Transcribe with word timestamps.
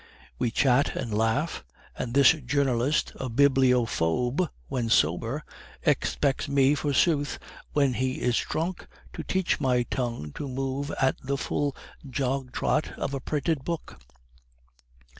We 0.39 0.49
chat 0.49 0.95
and 0.95 1.13
laugh; 1.15 1.63
and 1.95 2.15
this 2.15 2.31
journalist, 2.31 3.11
a 3.17 3.29
bibliophobe 3.29 4.49
when 4.67 4.89
sober, 4.89 5.43
expects 5.83 6.49
me, 6.49 6.73
forsooth, 6.73 7.37
when 7.73 7.93
he 7.93 8.13
is 8.19 8.35
drunk, 8.37 8.87
to 9.13 9.21
teach 9.21 9.59
my 9.61 9.83
tongue 9.83 10.31
to 10.33 10.47
move 10.49 10.89
at 10.99 11.19
the 11.21 11.37
dull 11.37 11.75
jogtrot 12.03 12.97
of 12.97 13.13
a 13.13 13.19
printed 13.19 13.63
book." 13.63 13.99